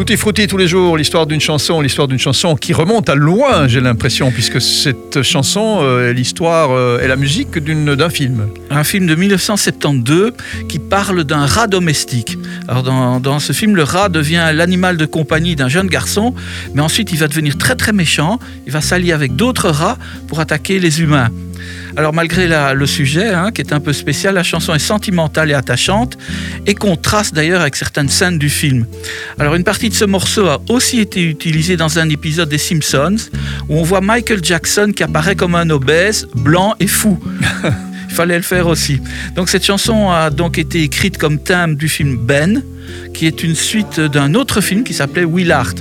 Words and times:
Tout 0.00 0.10
est 0.10 0.16
frutti 0.16 0.46
tous 0.46 0.56
les 0.56 0.66
jours, 0.66 0.96
l'histoire 0.96 1.26
d'une 1.26 1.42
chanson, 1.42 1.82
l'histoire 1.82 2.08
d'une 2.08 2.18
chanson 2.18 2.56
qui 2.56 2.72
remonte 2.72 3.10
à 3.10 3.14
loin, 3.14 3.68
j'ai 3.68 3.82
l'impression, 3.82 4.30
puisque 4.30 4.58
cette 4.58 5.20
chanson 5.20 5.80
euh, 5.82 6.08
est 6.08 6.14
l'histoire 6.14 6.70
euh, 6.70 7.02
et 7.02 7.06
la 7.06 7.16
musique 7.16 7.58
d'un 7.58 8.08
film. 8.08 8.48
Un 8.70 8.82
film 8.82 9.06
de 9.06 9.14
1972 9.14 10.32
qui 10.70 10.78
parle 10.78 11.24
d'un 11.24 11.44
rat 11.44 11.66
domestique. 11.66 12.38
Alors 12.66 12.82
dans, 12.82 13.20
dans 13.20 13.40
ce 13.40 13.52
film, 13.52 13.76
le 13.76 13.82
rat 13.82 14.08
devient 14.08 14.52
l'animal 14.54 14.96
de 14.96 15.04
compagnie 15.04 15.54
d'un 15.54 15.68
jeune 15.68 15.88
garçon, 15.88 16.34
mais 16.72 16.80
ensuite 16.80 17.12
il 17.12 17.18
va 17.18 17.28
devenir 17.28 17.58
très 17.58 17.74
très 17.74 17.92
méchant, 17.92 18.38
il 18.66 18.72
va 18.72 18.80
s'allier 18.80 19.12
avec 19.12 19.36
d'autres 19.36 19.68
rats 19.68 19.98
pour 20.28 20.40
attaquer 20.40 20.78
les 20.78 21.02
humains. 21.02 21.28
Alors 21.96 22.12
malgré 22.12 22.48
le 22.74 22.86
sujet, 22.86 23.30
hein, 23.30 23.50
qui 23.52 23.60
est 23.60 23.72
un 23.72 23.80
peu 23.80 23.92
spécial, 23.92 24.34
la 24.34 24.42
chanson 24.42 24.74
est 24.74 24.78
sentimentale 24.78 25.50
et 25.50 25.54
attachante 25.54 26.16
et 26.66 26.74
contraste 26.74 27.34
d'ailleurs 27.34 27.60
avec 27.60 27.76
certaines 27.76 28.08
scènes 28.08 28.38
du 28.38 28.48
film. 28.48 28.86
Alors 29.38 29.54
une 29.54 29.64
partie 29.64 29.88
de 29.88 29.94
ce 29.94 30.04
morceau 30.04 30.46
a 30.46 30.60
aussi 30.68 31.00
été 31.00 31.22
utilisée 31.22 31.76
dans 31.76 31.98
un 31.98 32.08
épisode 32.08 32.48
des 32.48 32.58
Simpsons 32.58 33.16
où 33.68 33.78
on 33.78 33.82
voit 33.82 34.00
Michael 34.00 34.44
Jackson 34.44 34.92
qui 34.94 35.02
apparaît 35.02 35.36
comme 35.36 35.54
un 35.54 35.68
obèse, 35.70 36.28
blanc 36.34 36.74
et 36.80 36.86
fou. 36.86 37.18
Il 38.10 38.16
fallait 38.16 38.36
le 38.36 38.42
faire 38.42 38.66
aussi. 38.66 39.00
Donc 39.36 39.48
cette 39.48 39.64
chanson 39.64 40.10
a 40.10 40.30
donc 40.30 40.58
été 40.58 40.82
écrite 40.82 41.16
comme 41.16 41.38
thème 41.38 41.76
du 41.76 41.88
film 41.88 42.16
Ben, 42.16 42.62
qui 43.14 43.26
est 43.26 43.42
une 43.44 43.54
suite 43.54 44.00
d'un 44.00 44.34
autre 44.34 44.60
film 44.60 44.82
qui 44.82 44.94
s'appelait 44.94 45.24
Will 45.24 45.52
Art. 45.52 45.74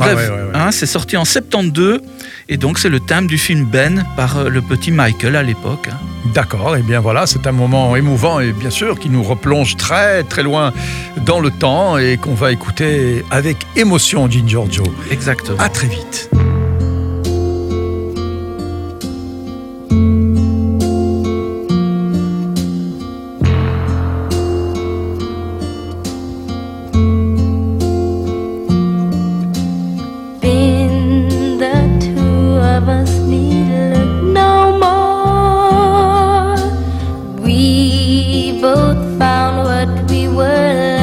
Ah 0.00 0.14
Bref, 0.14 0.30
hein, 0.54 0.70
c'est 0.72 0.86
sorti 0.86 1.16
en 1.16 1.26
72 1.26 2.00
et 2.48 2.56
donc 2.56 2.78
c'est 2.78 2.88
le 2.88 3.00
thème 3.00 3.26
du 3.26 3.36
film 3.36 3.66
Ben 3.66 4.04
par 4.16 4.38
euh, 4.38 4.48
le 4.48 4.62
petit 4.62 4.90
Michael 4.90 5.36
à 5.36 5.42
l'époque. 5.42 5.88
Hein. 5.92 5.98
D'accord, 6.34 6.76
et 6.76 6.82
bien 6.82 7.00
voilà, 7.00 7.26
c'est 7.26 7.46
un 7.46 7.52
moment 7.52 7.94
émouvant 7.96 8.40
et 8.40 8.52
bien 8.52 8.70
sûr 8.70 8.98
qui 8.98 9.10
nous 9.10 9.22
replonge 9.22 9.76
très 9.76 10.22
très 10.24 10.42
loin 10.42 10.72
dans 11.26 11.40
le 11.40 11.50
temps 11.50 11.98
et 11.98 12.16
qu'on 12.16 12.34
va 12.34 12.50
écouter 12.50 13.24
avec 13.30 13.58
émotion 13.76 14.28
Joe. 14.30 14.88
Exactement. 15.10 15.58
À 15.58 15.68
très 15.68 15.86
vite. 15.86 16.27
we 37.98 38.60
both 38.60 39.18
found 39.18 39.64
what 39.66 40.10
we 40.10 40.28
were. 40.28 40.97